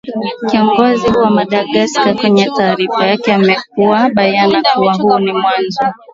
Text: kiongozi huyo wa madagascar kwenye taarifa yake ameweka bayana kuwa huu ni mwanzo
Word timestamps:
kiongozi 0.49 1.07
huyo 1.07 1.19
wa 1.21 1.29
madagascar 1.29 2.15
kwenye 2.15 2.49
taarifa 2.57 3.07
yake 3.07 3.33
ameweka 3.33 4.09
bayana 4.13 4.63
kuwa 4.73 4.93
huu 4.93 5.19
ni 5.19 5.33
mwanzo 5.33 5.85